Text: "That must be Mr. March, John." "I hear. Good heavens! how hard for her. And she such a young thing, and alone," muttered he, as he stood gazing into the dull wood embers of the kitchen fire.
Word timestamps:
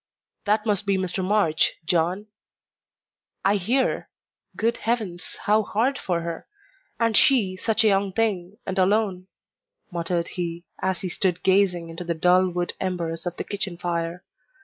"That 0.45 0.65
must 0.65 0.87
be 0.87 0.97
Mr. 0.97 1.23
March, 1.23 1.73
John." 1.85 2.25
"I 3.45 3.57
hear. 3.57 4.09
Good 4.55 4.77
heavens! 4.77 5.37
how 5.43 5.61
hard 5.61 5.99
for 5.99 6.21
her. 6.21 6.47
And 6.99 7.15
she 7.15 7.55
such 7.55 7.83
a 7.83 7.87
young 7.89 8.11
thing, 8.11 8.57
and 8.65 8.79
alone," 8.79 9.27
muttered 9.91 10.29
he, 10.29 10.63
as 10.81 11.01
he 11.01 11.09
stood 11.09 11.43
gazing 11.43 11.89
into 11.89 12.03
the 12.03 12.15
dull 12.15 12.49
wood 12.49 12.73
embers 12.79 13.27
of 13.27 13.37
the 13.37 13.43
kitchen 13.43 13.77
fire. 13.77 14.23